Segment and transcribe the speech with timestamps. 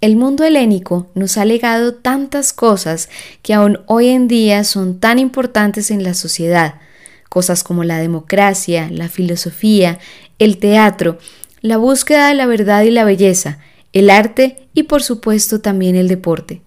[0.00, 3.10] El mundo helénico nos ha legado tantas cosas
[3.42, 6.76] que aún hoy en día son tan importantes en la sociedad,
[7.28, 9.98] cosas como la democracia, la filosofía,
[10.38, 11.18] el teatro,
[11.60, 13.58] la búsqueda de la verdad y la belleza,
[13.92, 16.62] el arte y por supuesto también el deporte.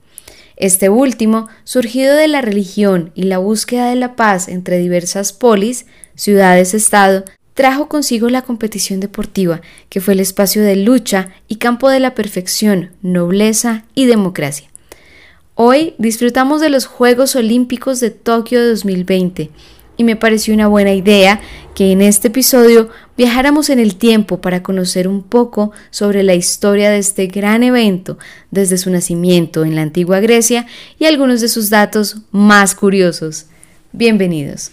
[0.55, 5.87] Este último, surgido de la religión y la búsqueda de la paz entre diversas polis,
[6.13, 7.23] ciudades-estado,
[7.53, 12.15] trajo consigo la competición deportiva, que fue el espacio de lucha y campo de la
[12.15, 14.69] perfección, nobleza y democracia.
[15.55, 19.51] Hoy disfrutamos de los Juegos Olímpicos de Tokio 2020
[19.97, 21.39] y me pareció una buena idea
[21.75, 26.89] que en este episodio viajáramos en el tiempo para conocer un poco sobre la historia
[26.89, 28.17] de este gran evento
[28.49, 30.65] desde su nacimiento en la antigua Grecia
[30.97, 33.45] y algunos de sus datos más curiosos.
[33.91, 34.71] Bienvenidos.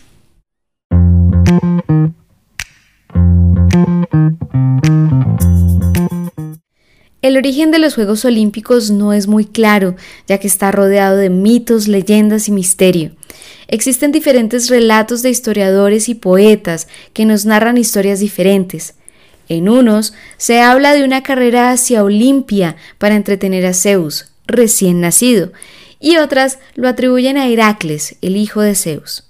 [7.31, 9.95] El origen de los Juegos Olímpicos no es muy claro,
[10.27, 13.13] ya que está rodeado de mitos, leyendas y misterio.
[13.69, 18.95] Existen diferentes relatos de historiadores y poetas que nos narran historias diferentes.
[19.49, 25.53] En unos se habla de una carrera hacia Olimpia para entretener a Zeus, recién nacido,
[26.01, 29.30] y otras lo atribuyen a Heracles, el hijo de Zeus.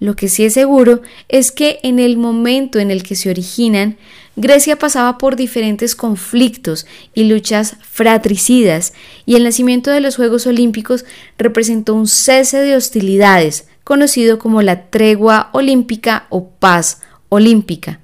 [0.00, 3.98] Lo que sí es seguro es que en el momento en el que se originan,
[4.34, 8.94] Grecia pasaba por diferentes conflictos y luchas fratricidas,
[9.26, 11.04] y el nacimiento de los Juegos Olímpicos
[11.36, 18.00] representó un cese de hostilidades, conocido como la tregua olímpica o paz olímpica,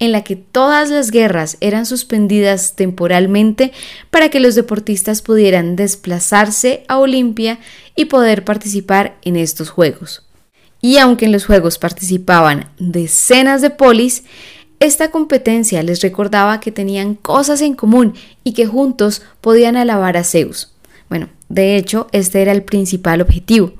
[0.00, 3.72] en la que todas las guerras eran suspendidas temporalmente
[4.10, 7.60] para que los deportistas pudieran desplazarse a Olimpia
[7.94, 10.26] y poder participar en estos Juegos.
[10.86, 14.22] Y aunque en los Juegos participaban decenas de polis,
[14.78, 20.22] esta competencia les recordaba que tenían cosas en común y que juntos podían alabar a
[20.22, 20.70] Zeus.
[21.08, 23.72] Bueno, de hecho, este era el principal objetivo.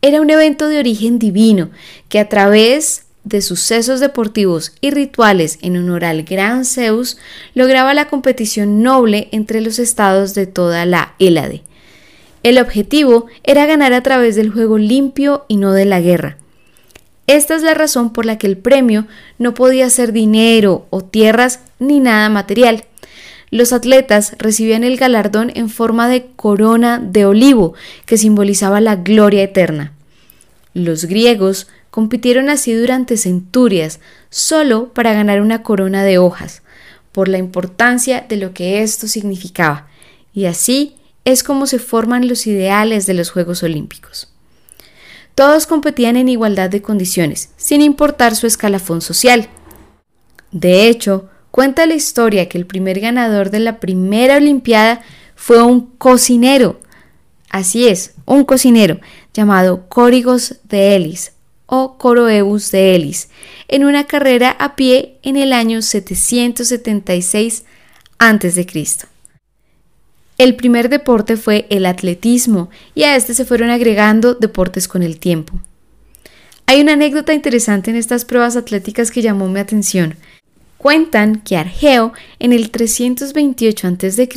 [0.00, 1.70] Era un evento de origen divino
[2.08, 7.18] que a través de sucesos deportivos y rituales en honor al gran Zeus
[7.54, 11.64] lograba la competición noble entre los estados de toda la Hélade.
[12.42, 16.38] El objetivo era ganar a través del juego limpio y no de la guerra.
[17.28, 19.06] Esta es la razón por la que el premio
[19.38, 22.84] no podía ser dinero o tierras ni nada material.
[23.50, 27.74] Los atletas recibían el galardón en forma de corona de olivo,
[28.06, 29.92] que simbolizaba la gloria eterna.
[30.74, 36.62] Los griegos compitieron así durante centurias, solo para ganar una corona de hojas,
[37.12, 39.86] por la importancia de lo que esto significaba,
[40.32, 44.32] y así es como se forman los ideales de los Juegos Olímpicos.
[45.34, 49.48] Todos competían en igualdad de condiciones, sin importar su escalafón social.
[50.50, 55.02] De hecho, cuenta la historia que el primer ganador de la primera Olimpiada
[55.34, 56.80] fue un cocinero.
[57.48, 59.00] Así es, un cocinero
[59.32, 61.32] llamado Córigos de Elis
[61.66, 63.30] o Coroebus de Elis,
[63.68, 67.64] en una carrera a pie en el año 776
[68.18, 69.11] a.C.
[70.42, 75.20] El primer deporte fue el atletismo y a este se fueron agregando deportes con el
[75.20, 75.60] tiempo.
[76.66, 80.16] Hay una anécdota interesante en estas pruebas atléticas que llamó mi atención.
[80.78, 84.28] Cuentan que Argeo en el 328 a.C.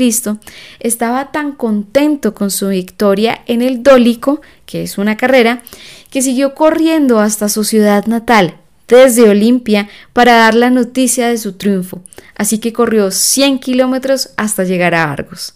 [0.80, 5.64] estaba tan contento con su victoria en el Dólico, que es una carrera,
[6.12, 11.54] que siguió corriendo hasta su ciudad natal, desde Olimpia, para dar la noticia de su
[11.54, 12.04] triunfo,
[12.36, 15.56] así que corrió 100 kilómetros hasta llegar a Argos.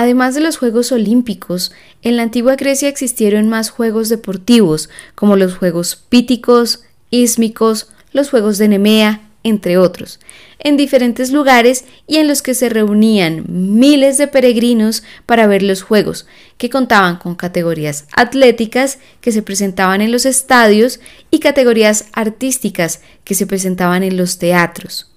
[0.00, 5.56] Además de los Juegos Olímpicos, en la antigua Grecia existieron más juegos deportivos, como los
[5.56, 10.18] Juegos Píticos, Ísmicos, los Juegos de Nemea, entre otros,
[10.58, 15.82] en diferentes lugares y en los que se reunían miles de peregrinos para ver los
[15.82, 20.98] Juegos, que contaban con categorías atléticas que se presentaban en los estadios
[21.30, 25.10] y categorías artísticas que se presentaban en los teatros.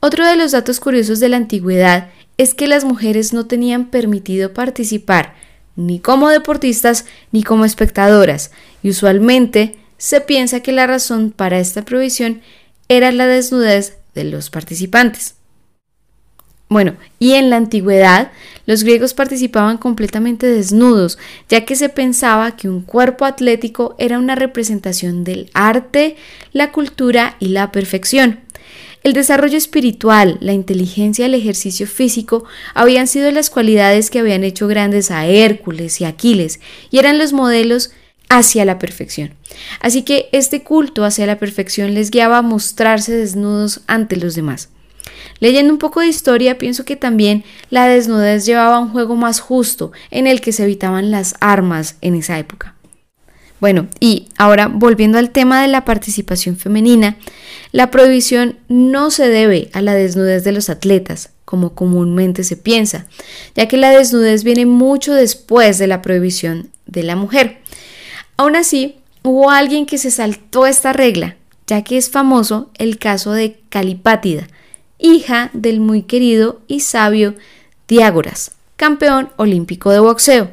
[0.00, 4.52] Otro de los datos curiosos de la antigüedad es que las mujeres no tenían permitido
[4.52, 5.34] participar
[5.76, 8.52] ni como deportistas ni como espectadoras,
[8.82, 12.42] y usualmente se piensa que la razón para esta prohibición
[12.88, 15.34] era la desnudez de los participantes.
[16.68, 18.32] Bueno, y en la antigüedad
[18.66, 24.34] los griegos participaban completamente desnudos, ya que se pensaba que un cuerpo atlético era una
[24.34, 26.16] representación del arte,
[26.52, 28.43] la cultura y la perfección.
[29.04, 34.44] El desarrollo espiritual, la inteligencia y el ejercicio físico habían sido las cualidades que habían
[34.44, 36.58] hecho grandes a Hércules y Aquiles
[36.90, 37.90] y eran los modelos
[38.30, 39.34] hacia la perfección.
[39.80, 44.70] Así que este culto hacia la perfección les guiaba a mostrarse desnudos ante los demás.
[45.38, 49.38] Leyendo un poco de historia, pienso que también la desnudez llevaba a un juego más
[49.38, 52.74] justo en el que se evitaban las armas en esa época.
[53.60, 57.16] Bueno, y ahora volviendo al tema de la participación femenina,
[57.74, 63.08] la prohibición no se debe a la desnudez de los atletas, como comúnmente se piensa,
[63.56, 67.58] ya que la desnudez viene mucho después de la prohibición de la mujer.
[68.36, 68.94] Aún así,
[69.24, 71.34] hubo alguien que se saltó esta regla,
[71.66, 74.46] ya que es famoso el caso de Calipátida,
[75.00, 77.34] hija del muy querido y sabio
[77.88, 80.52] Diágoras, campeón olímpico de boxeo.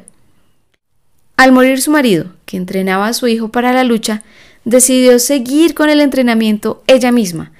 [1.36, 4.24] Al morir su marido, que entrenaba a su hijo para la lucha,
[4.64, 7.52] decidió seguir con el entrenamiento ella misma.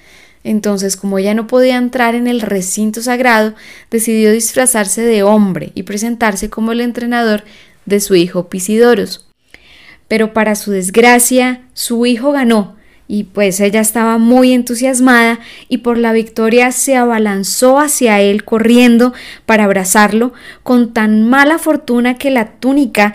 [0.45, 3.55] Entonces, como ella no podía entrar en el recinto sagrado,
[3.91, 7.45] decidió disfrazarse de hombre y presentarse como el entrenador
[7.87, 9.29] de su hijo Pisidoros.
[10.09, 12.77] Pero para su desgracia, su hijo ganó,
[13.09, 15.39] y pues ella estaba muy entusiasmada
[15.69, 19.13] y por la victoria se abalanzó hacia él corriendo
[19.45, 20.33] para abrazarlo
[20.63, 23.15] con tan mala fortuna que la túnica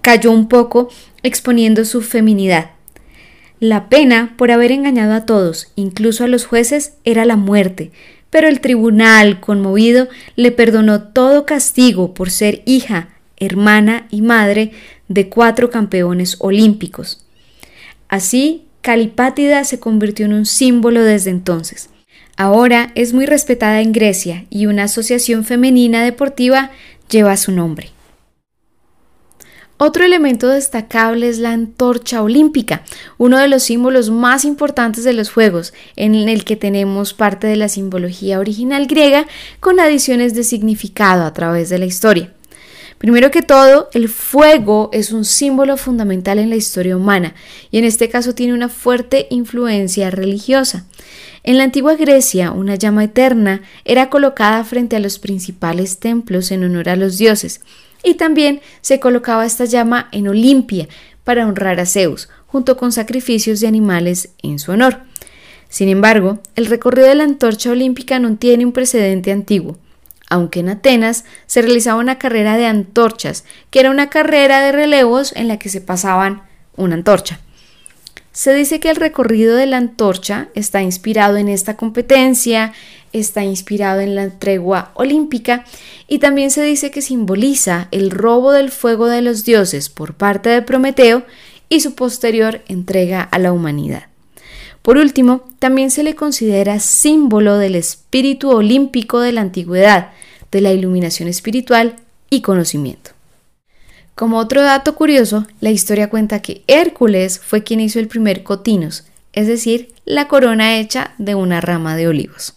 [0.00, 0.88] cayó un poco
[1.22, 2.75] exponiendo su feminidad.
[3.58, 7.90] La pena por haber engañado a todos, incluso a los jueces, era la muerte,
[8.28, 13.08] pero el tribunal, conmovido, le perdonó todo castigo por ser hija,
[13.38, 14.72] hermana y madre
[15.08, 17.24] de cuatro campeones olímpicos.
[18.08, 21.90] Así Calipátida se convirtió en un símbolo desde entonces.
[22.36, 26.70] Ahora es muy respetada en Grecia y una asociación femenina deportiva
[27.10, 27.95] lleva su nombre.
[29.78, 32.82] Otro elemento destacable es la antorcha olímpica,
[33.18, 37.56] uno de los símbolos más importantes de los Juegos, en el que tenemos parte de
[37.56, 39.26] la simbología original griega
[39.60, 42.32] con adiciones de significado a través de la historia.
[42.96, 47.34] Primero que todo, el fuego es un símbolo fundamental en la historia humana
[47.70, 50.86] y en este caso tiene una fuerte influencia religiosa.
[51.42, 56.64] En la antigua Grecia, una llama eterna era colocada frente a los principales templos en
[56.64, 57.60] honor a los dioses
[58.06, 60.88] y también se colocaba esta llama en Olimpia
[61.24, 65.00] para honrar a Zeus, junto con sacrificios de animales en su honor.
[65.68, 69.76] Sin embargo, el recorrido de la antorcha olímpica no tiene un precedente antiguo
[70.28, 75.32] aunque en Atenas se realizaba una carrera de antorchas, que era una carrera de relevos
[75.36, 76.42] en la que se pasaban
[76.76, 77.40] una antorcha.
[78.36, 82.74] Se dice que el recorrido de la antorcha está inspirado en esta competencia,
[83.14, 85.64] está inspirado en la tregua olímpica
[86.06, 90.50] y también se dice que simboliza el robo del fuego de los dioses por parte
[90.50, 91.24] de Prometeo
[91.70, 94.08] y su posterior entrega a la humanidad.
[94.82, 100.10] Por último, también se le considera símbolo del espíritu olímpico de la antigüedad,
[100.52, 101.96] de la iluminación espiritual
[102.28, 103.15] y conocimiento.
[104.16, 109.04] Como otro dato curioso, la historia cuenta que Hércules fue quien hizo el primer cotinos,
[109.34, 112.54] es decir, la corona hecha de una rama de olivos.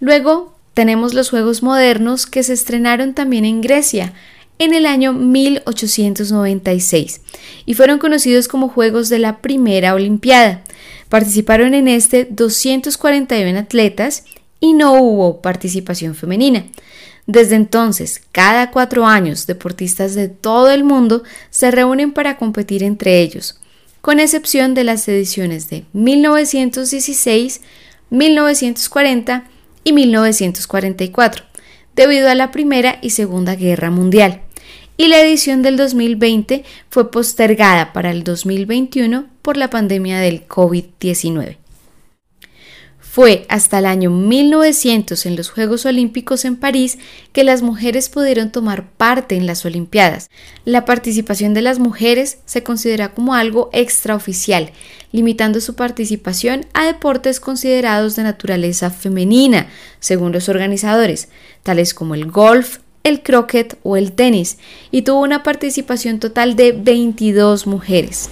[0.00, 4.12] Luego tenemos los Juegos modernos que se estrenaron también en Grecia
[4.58, 7.20] en el año 1896
[7.64, 10.64] y fueron conocidos como Juegos de la Primera Olimpiada.
[11.08, 14.24] Participaron en este 241 atletas
[14.58, 16.64] y no hubo participación femenina.
[17.28, 23.20] Desde entonces, cada cuatro años, deportistas de todo el mundo se reúnen para competir entre
[23.20, 23.60] ellos,
[24.00, 27.60] con excepción de las ediciones de 1916,
[28.10, 29.44] 1940
[29.84, 31.44] y 1944,
[31.94, 34.42] debido a la Primera y Segunda Guerra Mundial
[35.00, 41.56] y la edición del 2020 fue postergada para el 2021 por la pandemia del COVID-19.
[43.18, 46.98] Fue hasta el año 1900 en los Juegos Olímpicos en París
[47.32, 50.30] que las mujeres pudieron tomar parte en las Olimpiadas.
[50.64, 54.70] La participación de las mujeres se considera como algo extraoficial,
[55.10, 59.66] limitando su participación a deportes considerados de naturaleza femenina,
[59.98, 61.28] según los organizadores,
[61.64, 64.58] tales como el golf, el croquet o el tenis
[64.92, 68.30] y tuvo una participación total de 22 mujeres.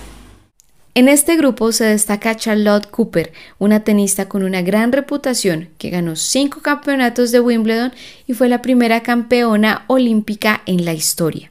[0.96, 6.16] En este grupo se destaca Charlotte Cooper, una tenista con una gran reputación que ganó
[6.16, 7.92] cinco campeonatos de Wimbledon
[8.26, 11.50] y fue la primera campeona olímpica en la historia.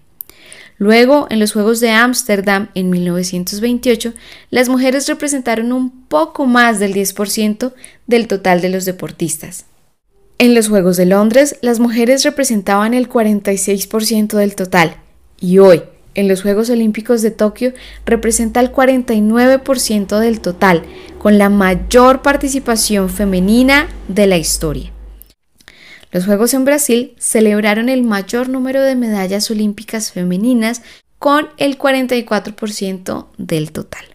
[0.80, 4.16] Luego, en los Juegos de Ámsterdam en 1928,
[4.50, 7.72] las mujeres representaron un poco más del 10%
[8.08, 9.66] del total de los deportistas.
[10.40, 14.96] En los Juegos de Londres, las mujeres representaban el 46% del total
[15.40, 15.84] y hoy,
[16.16, 17.74] en los Juegos Olímpicos de Tokio,
[18.06, 20.84] representa el 49% del total,
[21.20, 24.92] con la mayor participación femenina de la historia.
[26.12, 30.82] Los Juegos en Brasil celebraron el mayor número de medallas olímpicas femeninas
[31.20, 34.06] con el 44% del total.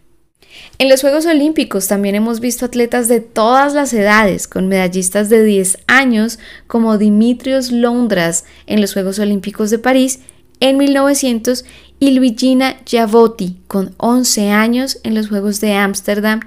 [0.78, 5.44] En los Juegos Olímpicos también hemos visto atletas de todas las edades, con medallistas de
[5.44, 10.20] 10 años como Dimitrios Londras en los Juegos Olímpicos de París
[10.60, 11.64] en 1900
[11.98, 16.40] y Luigina Giavotti con 11 años en los Juegos de Ámsterdam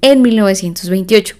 [0.00, 1.36] en 1928.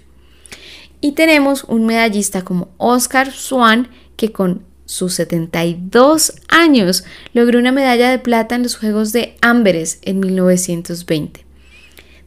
[1.01, 8.09] Y tenemos un medallista como Oscar Swan que con sus 72 años logró una medalla
[8.09, 11.45] de plata en los Juegos de Amberes en 1920.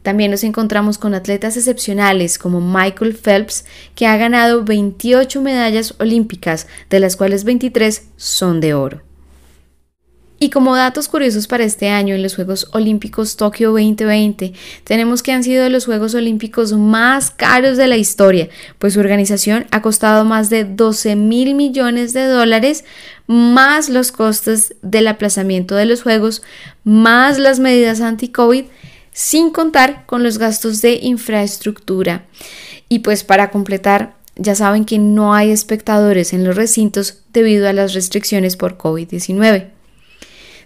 [0.01, 6.67] También nos encontramos con atletas excepcionales como Michael Phelps, que ha ganado 28 medallas olímpicas,
[6.89, 9.01] de las cuales 23 son de oro.
[10.43, 14.51] Y como datos curiosos para este año en los Juegos Olímpicos Tokio 2020,
[14.83, 19.67] tenemos que han sido los Juegos Olímpicos más caros de la historia, pues su organización
[19.71, 22.83] ha costado más de 12 mil millones de dólares,
[23.25, 26.41] más los costes del aplazamiento de los Juegos,
[26.83, 28.65] más las medidas anti-COVID,
[29.13, 32.25] sin contar con los gastos de infraestructura.
[32.89, 37.71] Y pues para completar, ya saben que no hay espectadores en los recintos debido a
[37.71, 39.72] las restricciones por COVID-19.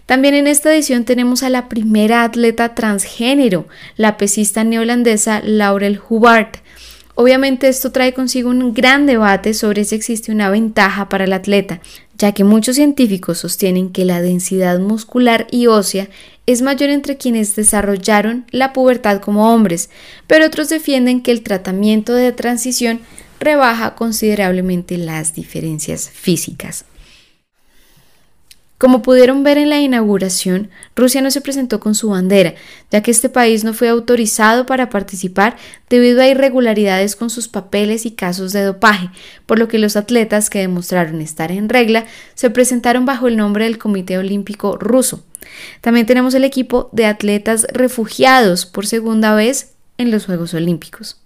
[0.08, 6.60] También en esta edición tenemos a la primera atleta transgénero, la pesista neolandesa Laurel Hubbard.
[7.14, 11.82] Obviamente esto trae consigo un gran debate sobre si existe una ventaja para el atleta,
[12.16, 16.08] ya que muchos científicos sostienen que la densidad muscular y ósea
[16.46, 19.90] es mayor entre quienes desarrollaron la pubertad como hombres,
[20.26, 23.00] pero otros defienden que el tratamiento de transición
[23.40, 26.86] rebaja considerablemente las diferencias físicas.
[28.78, 32.54] Como pudieron ver en la inauguración, Rusia no se presentó con su bandera,
[32.92, 35.56] ya que este país no fue autorizado para participar
[35.90, 39.10] debido a irregularidades con sus papeles y casos de dopaje,
[39.46, 43.64] por lo que los atletas que demostraron estar en regla se presentaron bajo el nombre
[43.64, 45.24] del Comité Olímpico Ruso.
[45.80, 51.20] También tenemos el equipo de atletas refugiados por segunda vez en los Juegos Olímpicos.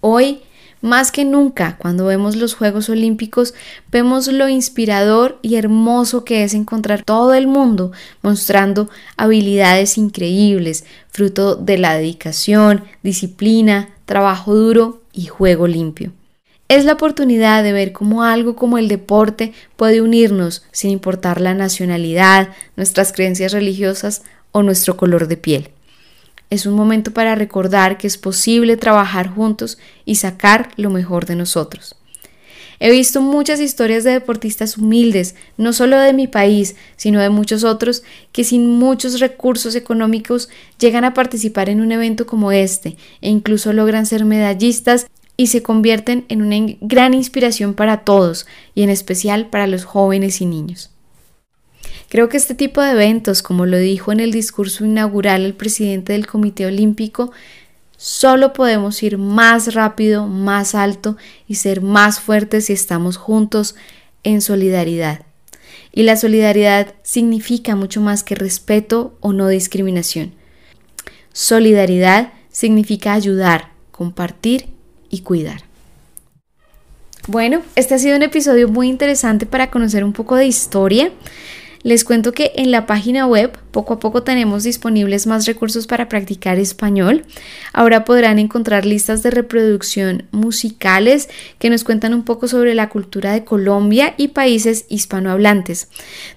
[0.00, 0.40] Hoy
[0.86, 3.54] más que nunca, cuando vemos los Juegos Olímpicos,
[3.90, 11.56] vemos lo inspirador y hermoso que es encontrar todo el mundo mostrando habilidades increíbles, fruto
[11.56, 16.12] de la dedicación, disciplina, trabajo duro y juego limpio.
[16.68, 21.54] Es la oportunidad de ver cómo algo como el deporte puede unirnos sin importar la
[21.54, 25.70] nacionalidad, nuestras creencias religiosas o nuestro color de piel.
[26.50, 31.36] Es un momento para recordar que es posible trabajar juntos y sacar lo mejor de
[31.36, 31.96] nosotros.
[32.78, 37.64] He visto muchas historias de deportistas humildes, no solo de mi país, sino de muchos
[37.64, 40.48] otros, que sin muchos recursos económicos
[40.78, 45.06] llegan a participar en un evento como este e incluso logran ser medallistas
[45.38, 50.40] y se convierten en una gran inspiración para todos y en especial para los jóvenes
[50.40, 50.90] y niños.
[52.16, 56.14] Creo que este tipo de eventos, como lo dijo en el discurso inaugural el presidente
[56.14, 57.30] del Comité Olímpico,
[57.98, 63.74] solo podemos ir más rápido, más alto y ser más fuertes si estamos juntos
[64.22, 65.26] en solidaridad.
[65.92, 70.32] Y la solidaridad significa mucho más que respeto o no discriminación.
[71.34, 74.68] Solidaridad significa ayudar, compartir
[75.10, 75.64] y cuidar.
[77.26, 81.12] Bueno, este ha sido un episodio muy interesante para conocer un poco de historia.
[81.82, 86.08] Les cuento que en la página web poco a poco tenemos disponibles más recursos para
[86.08, 87.24] practicar español.
[87.72, 91.28] Ahora podrán encontrar listas de reproducción musicales
[91.58, 95.88] que nos cuentan un poco sobre la cultura de Colombia y países hispanohablantes.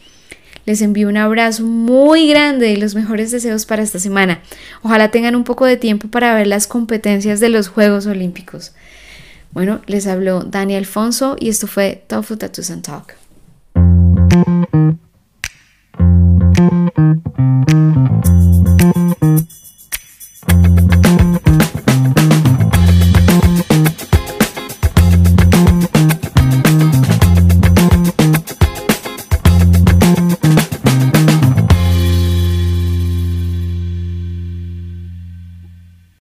[0.65, 4.41] Les envío un abrazo muy grande y los mejores deseos para esta semana.
[4.81, 8.73] Ojalá tengan un poco de tiempo para ver las competencias de los Juegos Olímpicos.
[9.51, 13.24] Bueno, les habló Dani Alfonso y esto fue Tofu Tattoos and Talk.